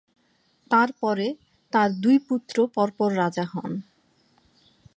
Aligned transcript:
তাঁর 0.71 0.89
পরে 1.01 1.27
তাঁর 1.73 1.89
দুই 2.03 2.17
পুত্র 2.27 2.55
পর 2.75 2.87
পর 2.97 3.09
রাজা 3.15 3.45
হন। 3.53 3.71